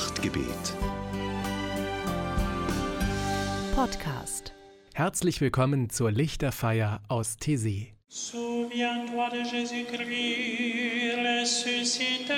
[0.00, 0.74] Nachtgebet.
[3.74, 4.54] Podcast.
[4.94, 7.88] Herzlich willkommen zur Lichterfeier aus Thésée.
[8.08, 12.32] Souviens-toi de Jésus-Christ ressuscité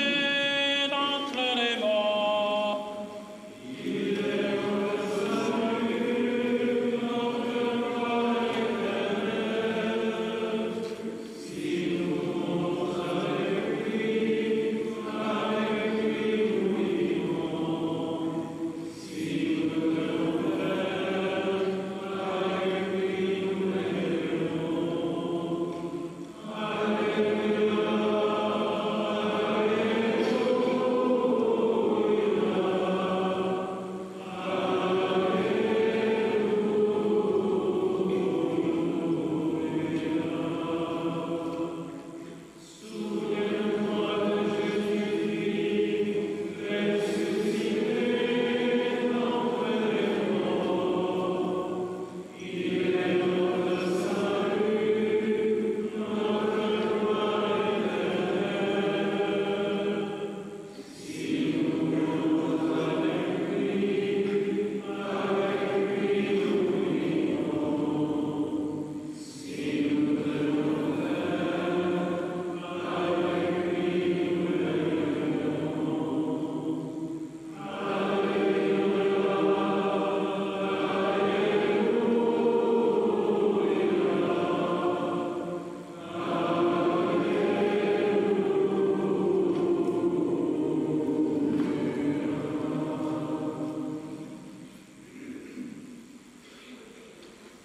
[0.91, 1.92] d'entre les morts.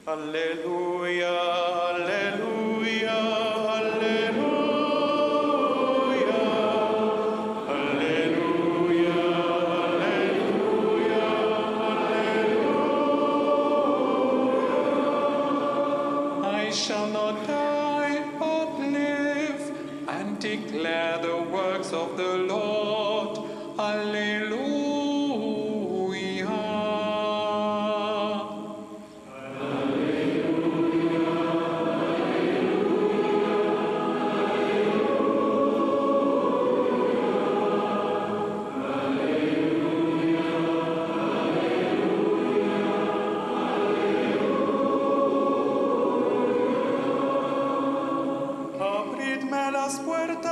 [0.08, 0.87] Aleluia.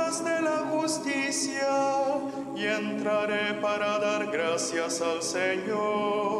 [0.06, 1.66] De la justicia
[2.54, 6.35] y entraré para dar gracias al Señor.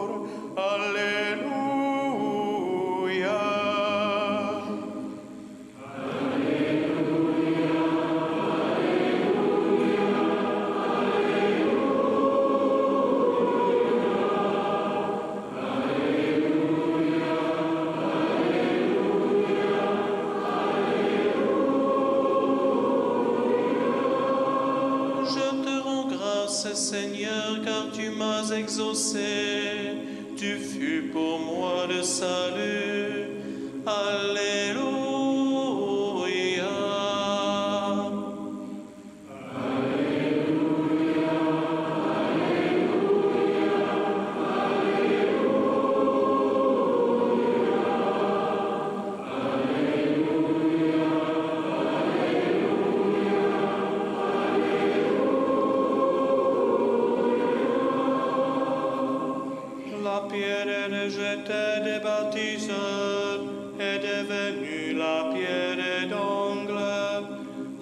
[60.29, 63.41] Pierre rejetée des bâtisseurs
[63.79, 66.79] est devenue la pierre d'angle.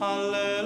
[0.01, 0.64] Alléluia.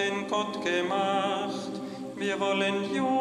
[0.00, 1.72] Den Gott gemacht.
[2.16, 3.19] Wir wollen jubeln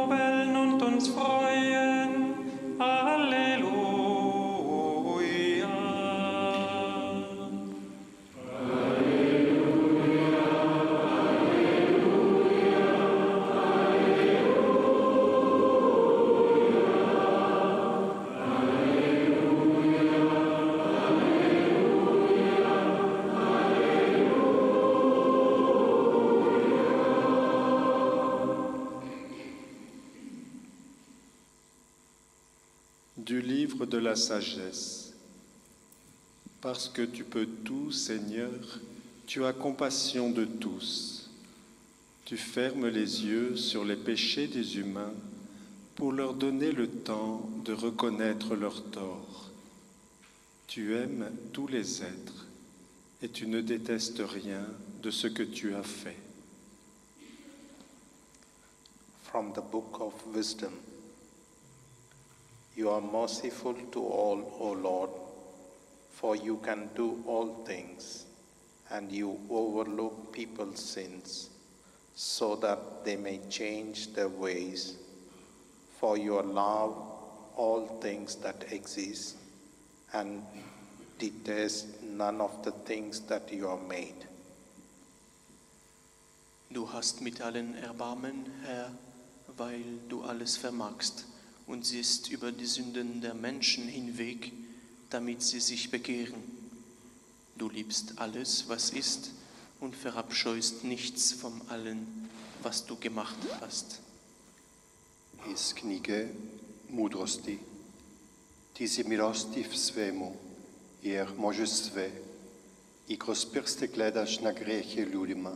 [33.68, 35.14] de la sagesse.
[36.62, 38.80] Parce que tu peux tout, Seigneur,
[39.28, 41.30] tu as compassion de tous.
[42.26, 45.14] Tu fermes les yeux sur les péchés des humains
[45.96, 49.50] pour leur donner le temps de reconnaître leurs torts.
[50.68, 52.46] Tu aimes tous les êtres
[53.22, 54.66] et tu ne détestes rien
[55.02, 56.18] de ce que tu as fait.
[59.24, 60.72] From the book of wisdom.
[62.80, 65.10] You are merciful to all, O Lord,
[66.14, 68.26] for you can do all things,
[68.90, 71.50] and you overlook people's sins,
[72.16, 74.96] so that they may change their ways.
[76.00, 77.18] For you allow
[77.58, 79.36] all things that exist,
[80.14, 80.42] and
[81.18, 84.26] detest none of the things that you have made.
[86.72, 88.92] Du hast mit allen Erbarmen, Herr,
[89.58, 91.26] weil du alles vermagst
[91.70, 94.52] und siehst über die Sünden der Menschen hinweg,
[95.12, 96.42] damit sie sich bekehren.
[97.58, 99.30] Du liebst alles, was ist,
[99.80, 102.28] und verabscheust nichts vom allen,
[102.64, 104.02] was du gemacht hast.
[105.52, 106.32] Iz knjige
[106.90, 107.60] Mudrosti.
[108.74, 110.36] Ti si milostiv svemu,
[111.04, 112.12] jer možeš sve
[113.08, 115.56] i kroz prste gledaš na grehe ljudima,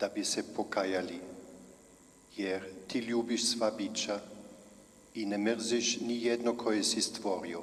[0.00, 1.20] da bi se pokajali,
[2.36, 4.20] jer ti ljubiš sva bića
[5.16, 7.62] i ne mrziš ni jedno koje si stvorio.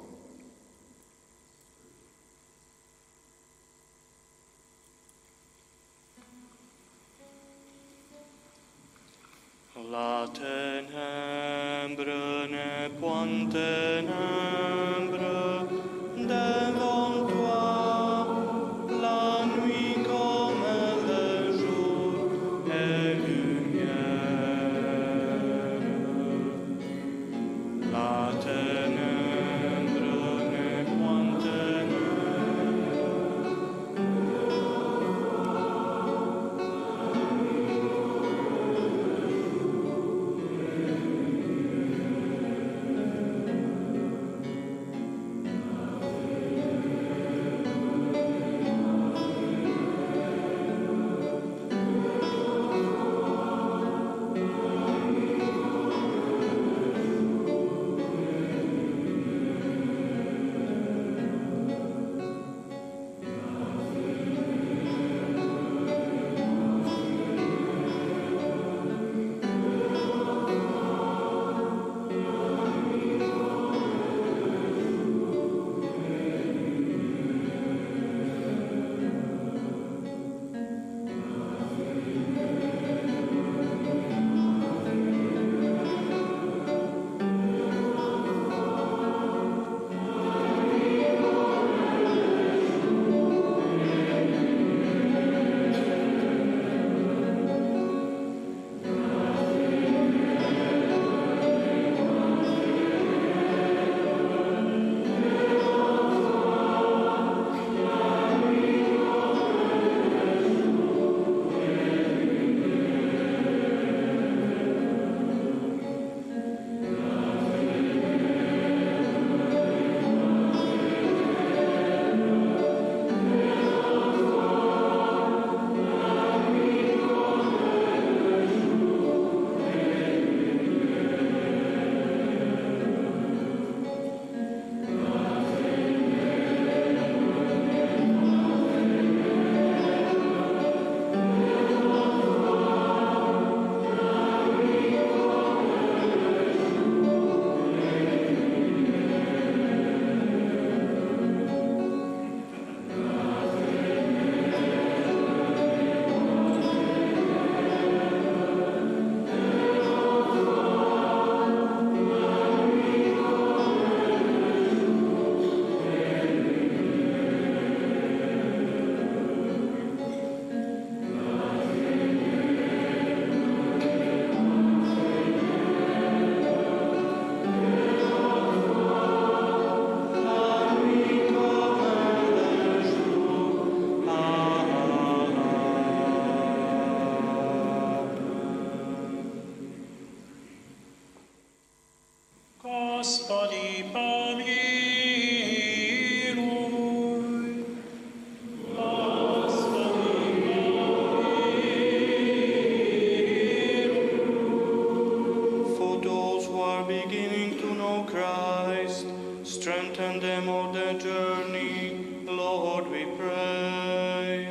[212.36, 214.48] Lord, we pray.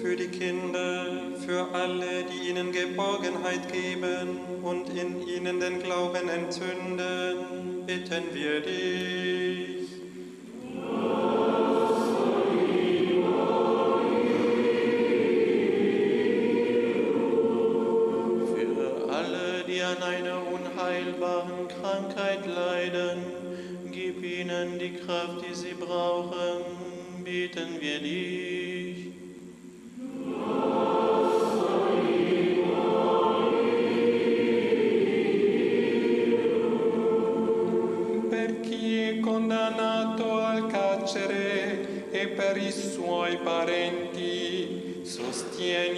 [0.00, 1.06] Für die Kinder,
[1.46, 9.69] für alle, die ihnen Geborgenheit geben und in ihnen den Glauben entzünden, bitten wir dich.
[27.60, 29.10] Bitten wir dich.
[38.30, 45.89] per chi è condannato al carcere e per i suoi parenti, sostieni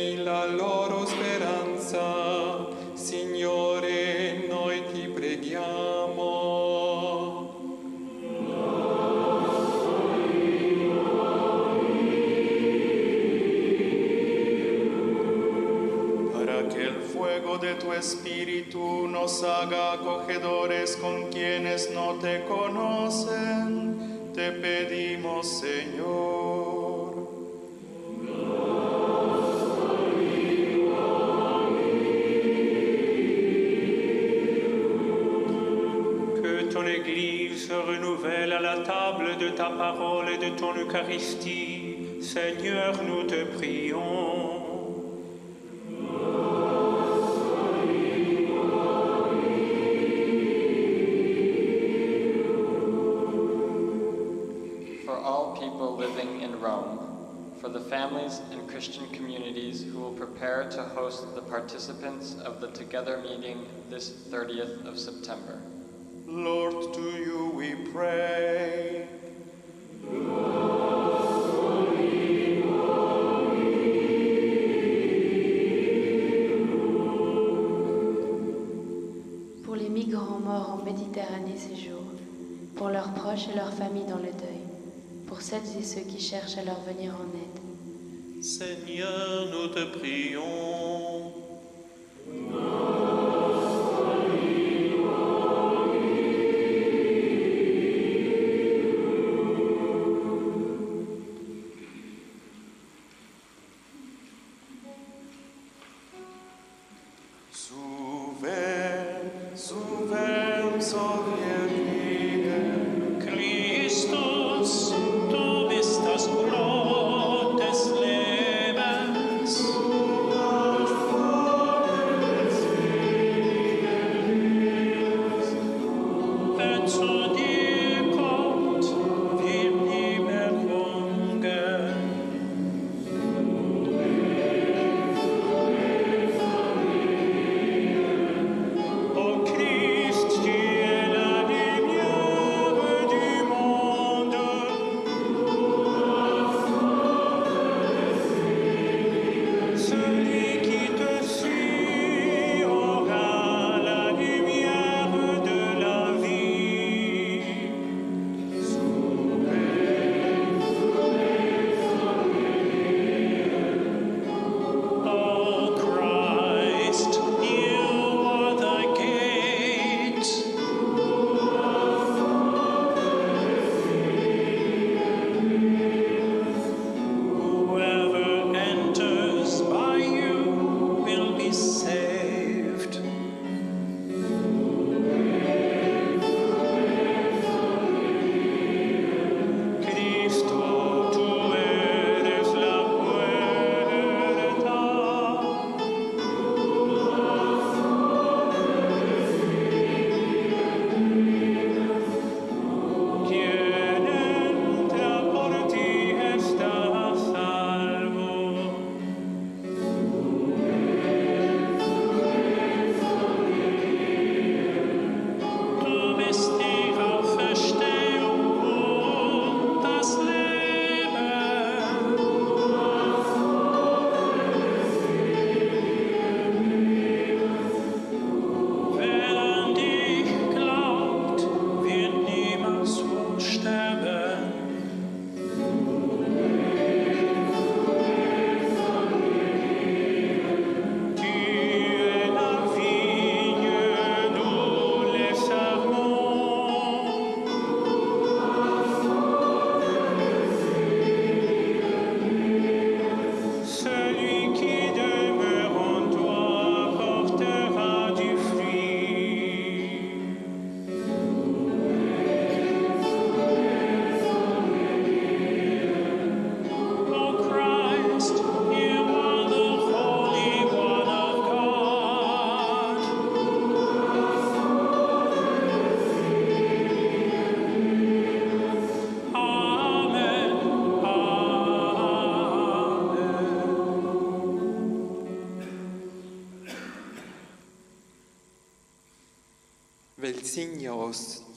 [17.63, 27.13] de tu espíritu nos haga acogedores con quienes no te conocen, te pedimos, Señor.
[36.43, 41.97] Que ton Église se renouvelle à la table de ta parole et de ton Eucharistie.
[42.21, 44.42] Seigneur, nous te prions.
[58.13, 63.65] Families and Christian communities who will prepare to host the participants of the Together meeting
[63.89, 65.59] this 30th of September.
[66.27, 69.09] Lord, to you we pray.
[79.65, 82.03] Pour les migrants morts en Méditerranée ces jours,
[82.77, 84.61] pour leurs proches et leurs familles dans le deuil,
[85.27, 87.62] pour celles et ceux qui cherchent à leur venir en aide.
[88.43, 91.02] Seigneur, nous te prions.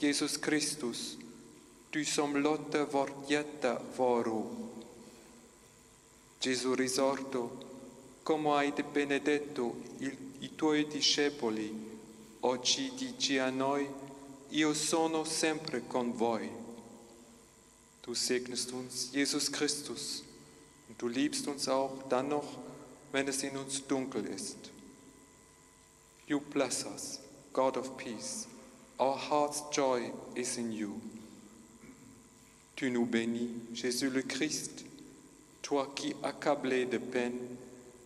[0.06, 1.16] Jesus Kristus,
[1.90, 4.42] du som låter vårt hjärta vara.
[6.38, 7.50] Gesù risorto,
[8.22, 11.74] come hai benedetto il- i tuoi discepoli,
[12.40, 13.88] oggi dici a noi,
[14.50, 16.50] io sono sempre con voi.
[18.02, 20.22] Du segnest uns, Jesus Christus,
[20.88, 22.56] und du liebst uns auch dann noch,
[23.10, 24.70] wenn es in uns dunkel ist.
[26.28, 27.18] You bless us,
[27.52, 28.46] God of peace.
[28.98, 31.00] Our heart's joy is in you.
[32.76, 34.86] Tu nous bénis, Jésus le Christ,
[35.60, 37.38] toi qui, accablé de peine,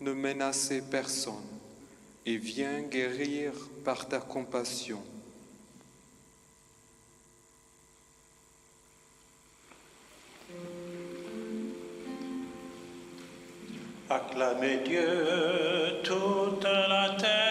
[0.01, 1.35] ne menaçais personne
[2.27, 3.53] et viens guérir
[3.85, 5.03] par ta compassion.
[14.09, 17.50] Acclamez Dieu, toute la terre.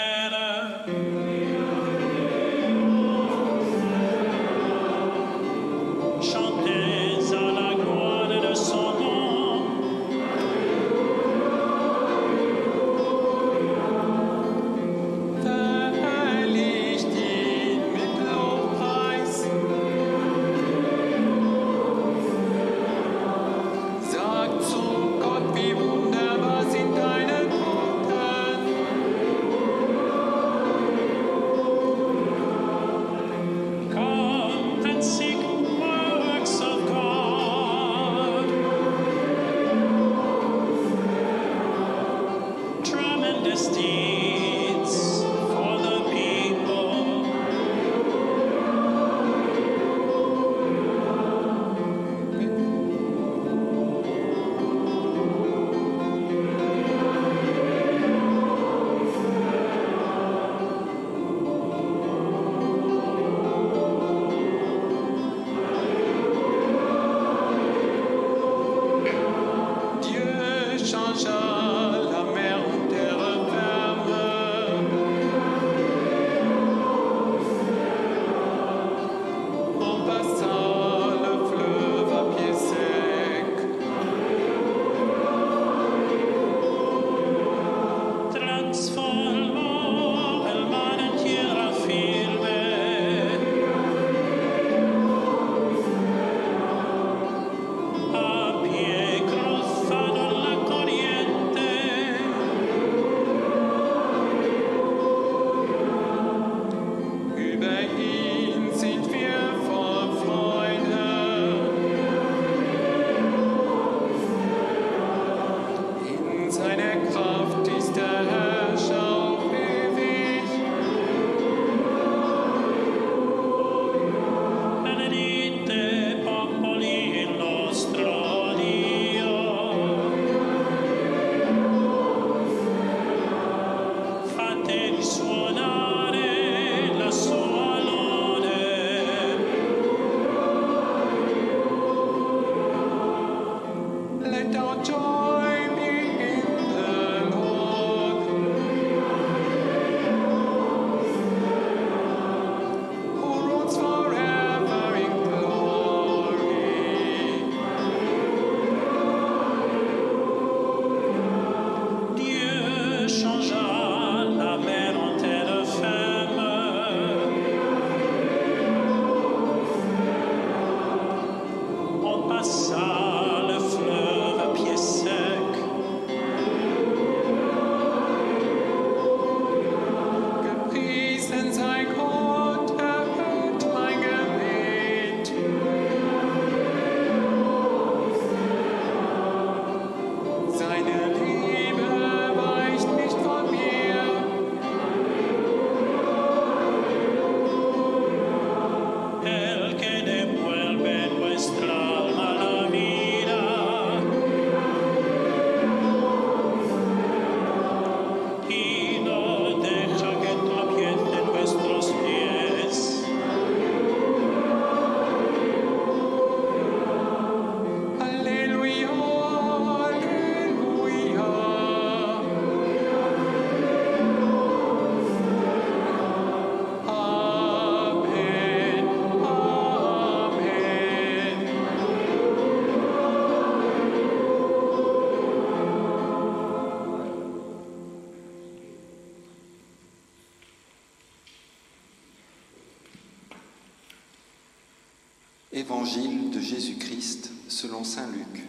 [245.69, 248.43] Évangile de Jésus-Christ selon Saint Luc.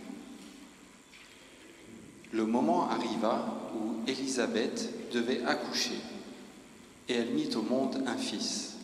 [2.32, 3.44] Le moment arriva
[3.76, 6.00] où Élisabeth devait accoucher,
[7.10, 8.76] et elle mit au monde un fils.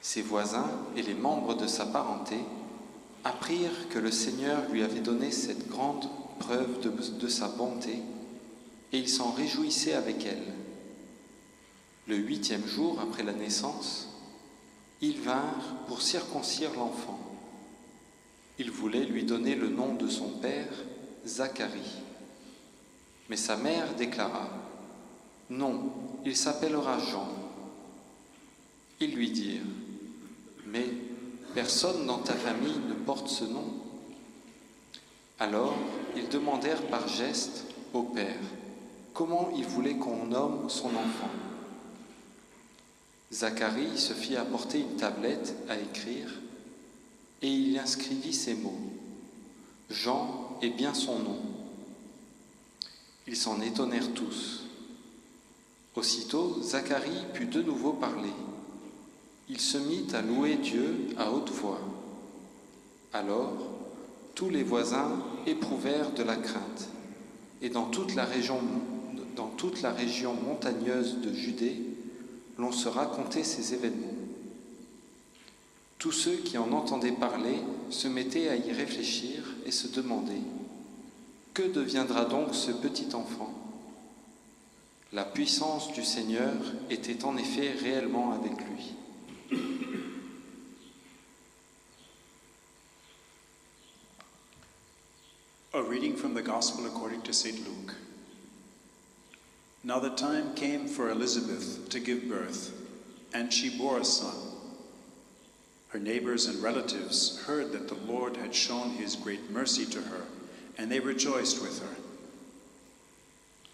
[0.00, 2.38] Ses voisins et les membres de sa parenté
[3.24, 7.98] apprirent que le Seigneur lui avait donné cette grande preuve de, de sa bonté,
[8.94, 10.54] et ils s'en réjouissaient avec elle.
[12.06, 14.08] Le huitième jour après la naissance,
[15.02, 17.18] ils vinrent pour circoncire l'enfant.
[18.58, 20.72] Ils voulaient lui donner le nom de son père,
[21.26, 21.96] Zacharie.
[23.28, 24.48] Mais sa mère déclara,
[25.50, 25.90] Non,
[26.24, 27.28] il s'appellera Jean.
[29.00, 29.62] Ils lui dirent,
[30.66, 30.86] Mais
[31.54, 33.64] personne dans ta famille ne porte ce nom.
[35.40, 35.74] Alors
[36.16, 38.36] ils demandèrent par geste au père
[39.18, 41.30] comment il voulait qu'on nomme son enfant?
[43.32, 46.30] Zacharie se fit apporter une tablette à écrire
[47.42, 48.78] et il inscrivit ces mots.
[49.90, 51.38] Jean est bien son nom.
[53.26, 54.64] Ils s'en étonnèrent tous.
[55.94, 58.32] Aussitôt, Zacharie put de nouveau parler.
[59.48, 61.80] Il se mit à louer Dieu à haute voix.
[63.12, 63.52] Alors,
[64.34, 66.88] tous les voisins éprouvèrent de la crainte,
[67.60, 68.62] et dans toute la région
[70.34, 71.87] montagneuse de Judée,
[72.58, 74.14] l'on se racontait ces événements.
[75.98, 77.56] Tous ceux qui en entendaient parler
[77.90, 80.34] se mettaient à y réfléchir et se demandaient
[81.54, 83.52] Que deviendra donc ce petit enfant?
[85.12, 86.54] La puissance du Seigneur
[86.90, 88.94] était en effet réellement avec lui.
[95.74, 97.32] A reading from the Gospel according to.
[97.32, 98.07] Luke.
[99.88, 102.74] Now the time came for Elizabeth to give birth,
[103.32, 104.36] and she bore a son.
[105.88, 110.24] Her neighbors and relatives heard that the Lord had shown his great mercy to her,
[110.76, 111.96] and they rejoiced with her.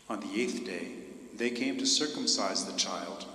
[0.08, 0.92] On the eighth day,
[1.36, 3.26] they came to circumcise the child,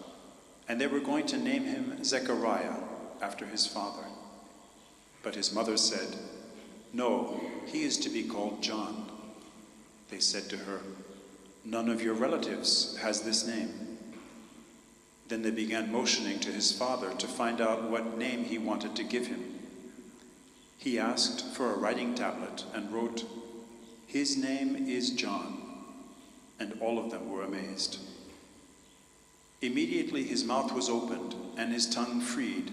[0.70, 2.76] and they were going to name him Zechariah
[3.22, 4.08] after his father.
[5.22, 6.16] But his mother said,
[6.94, 9.12] No, he is to be called John.
[10.10, 10.80] They said to her,
[11.70, 13.70] None of your relatives has this name.
[15.28, 19.04] Then they began motioning to his father to find out what name he wanted to
[19.04, 19.60] give him.
[20.80, 23.24] He asked for a writing tablet and wrote,
[24.08, 25.62] His name is John.
[26.60, 28.00] And all of them were amazed.
[29.62, 32.72] Immediately his mouth was opened and his tongue freed,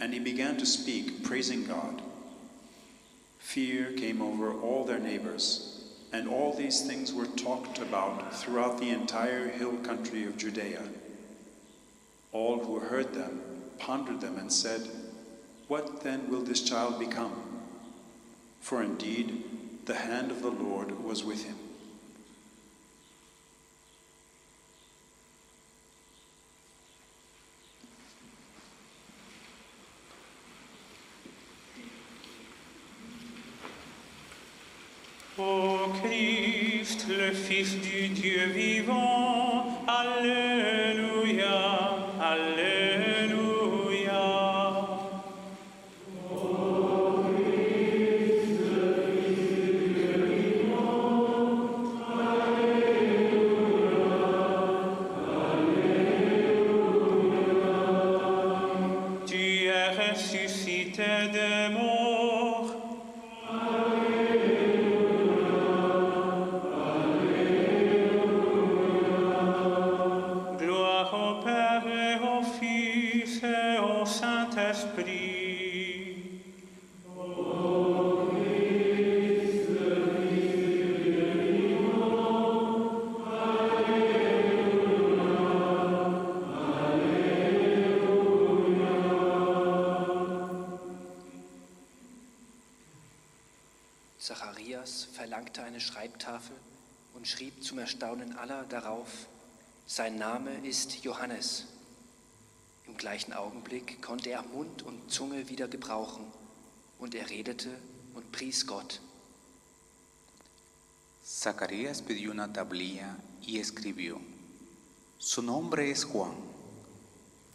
[0.00, 2.00] and he began to speak, praising God.
[3.40, 5.77] Fear came over all their neighbors
[6.12, 10.82] and all these things were talked about throughout the entire hill country of Judea.
[12.32, 13.40] All who heard them
[13.78, 14.88] pondered them and said,
[15.66, 17.42] What then will this child become?
[18.60, 19.44] For indeed,
[19.86, 21.56] the hand of the Lord was with him.
[94.18, 96.56] Zacharias verlangte eine Schreibtafel
[97.14, 99.28] und schrieb zum Erstaunen aller darauf,
[99.86, 101.66] sein Name ist Johannes.
[102.86, 106.26] Im gleichen Augenblick konnte er Mund und Zunge wieder gebrauchen,
[106.98, 107.70] und er redete
[108.14, 109.00] und pries Gott.
[111.24, 114.20] Zacarías pidió una tablilla y escribió,
[115.18, 116.32] Su nombre es Juan,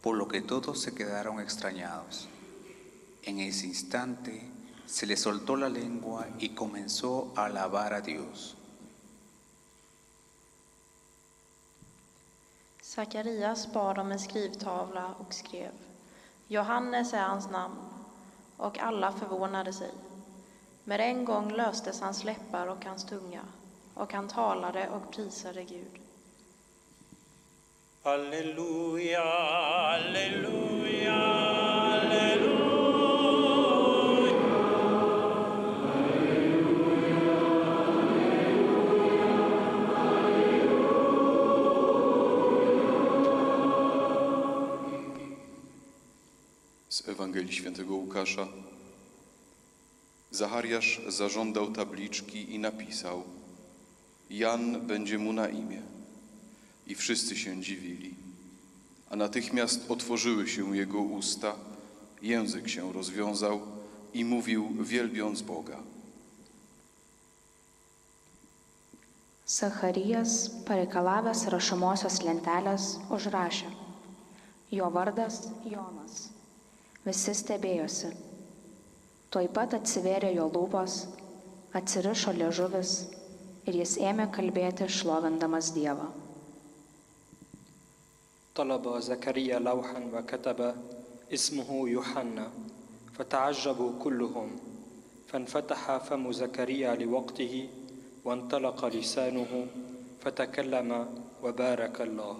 [0.00, 2.28] por lo que todos se quedaron extrañados.
[3.22, 4.53] En ese instante
[4.86, 8.56] se le soltó la lengua y comenzó a alabar a Dios.
[12.82, 15.72] Sakarias bad om en skrivtavla och skrev
[16.48, 17.94] Johannes är hans namn.
[18.56, 19.90] och alla förvånade sig.
[20.84, 23.40] Med en gång löstes hans läppar och hans tunga,
[23.94, 25.98] och han talade och prisade Gud.
[28.02, 29.24] Halleluja,
[29.90, 31.14] halleluja,
[47.08, 48.48] Ewangelii Świętego Łukasza.
[50.30, 53.22] Zachariasz zażądał tabliczki i napisał:
[54.30, 55.82] Jan będzie mu na imię.
[56.86, 58.14] I wszyscy się dziwili.
[59.10, 61.56] A natychmiast otworzyły się jego usta,
[62.22, 63.60] język się rozwiązał
[64.14, 65.78] i mówił, wielbiąc Boga.
[69.46, 73.68] Zacharijas, pareikalavęs rašomosios lentelės, užrašė.
[74.72, 76.33] Jo vardas Jonas.
[77.04, 78.14] Visi stebėjosi.
[79.28, 80.94] Tuoj pat atsivėrė jo lūpos,
[81.76, 82.92] atsirišo liežuvis
[83.68, 86.08] ir jis ėmė kalbėti šlovindamas Dievą.
[88.54, 90.74] طلب زكريا لوحا وكتب
[91.32, 92.50] اسمه يوحنا
[93.18, 94.48] فتعجبوا كلهم
[95.28, 97.68] فانفتح فم زكريا لوقته
[98.24, 99.66] وانطلق لسانه
[100.20, 100.90] فتكلم
[101.42, 102.36] وبارك الله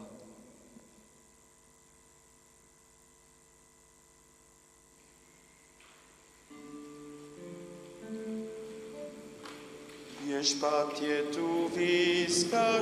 [10.38, 12.80] ești patie tu vis ca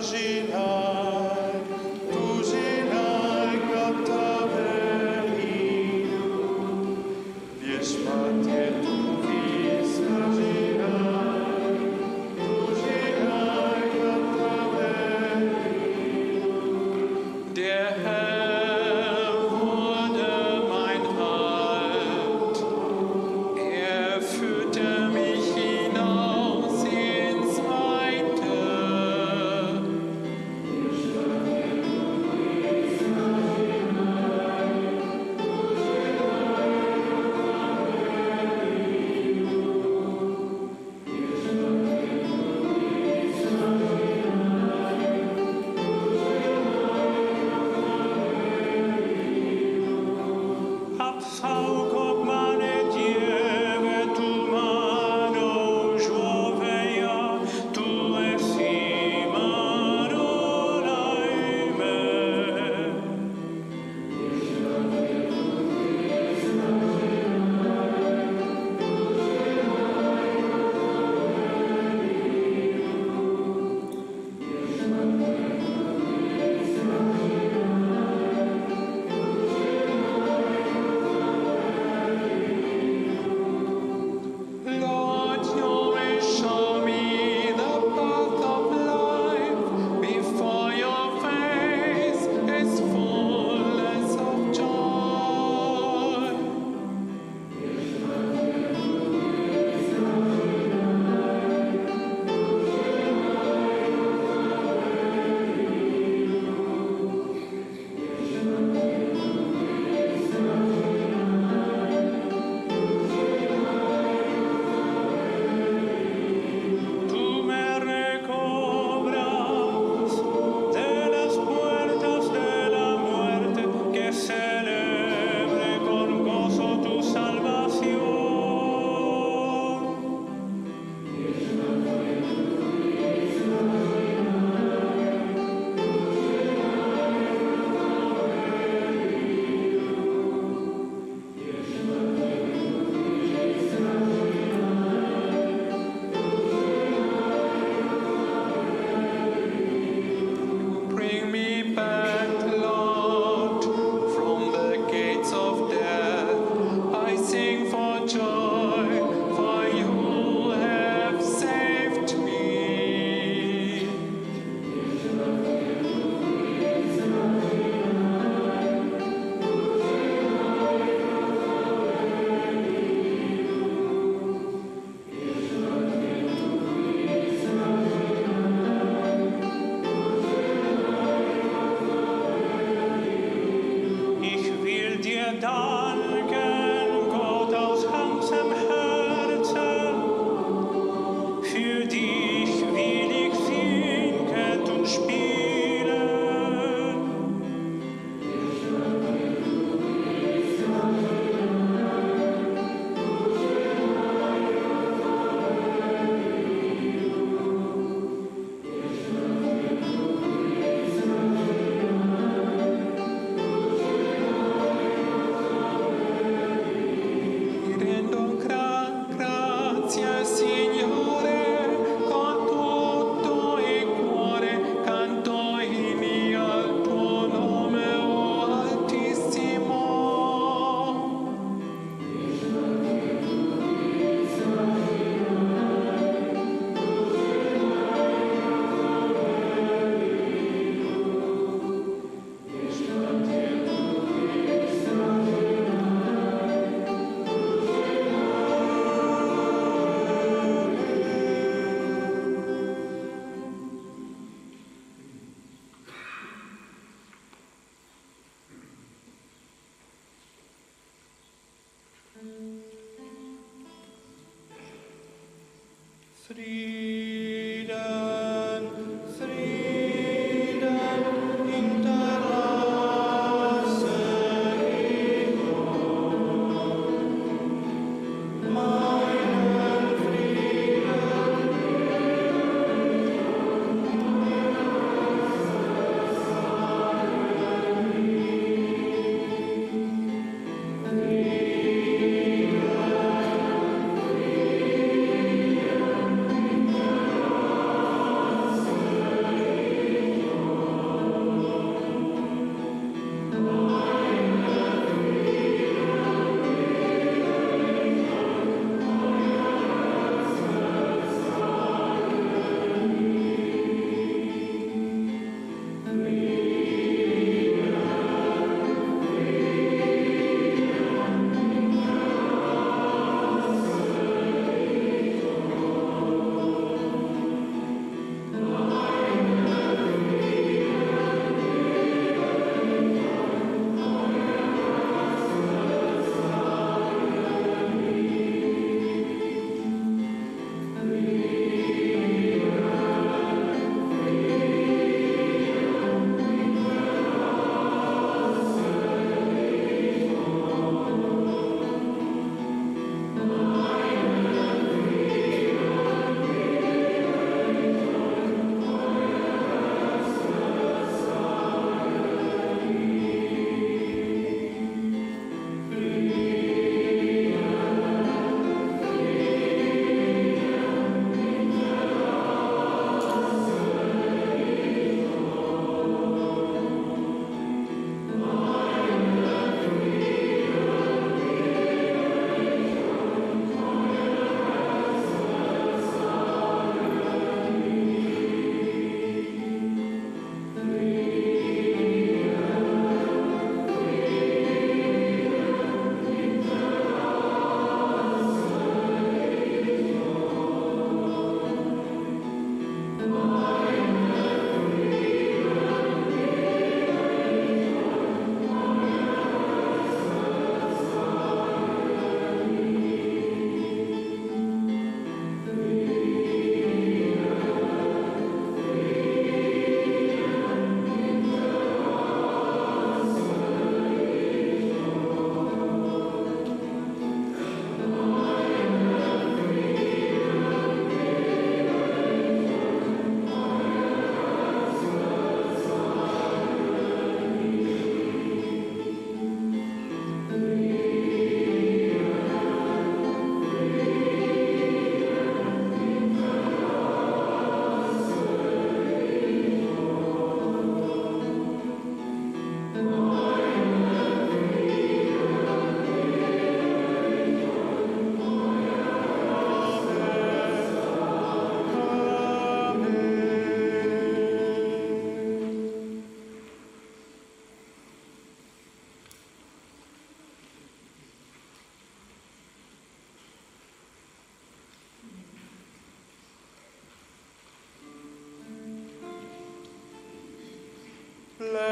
[481.51, 481.71] play.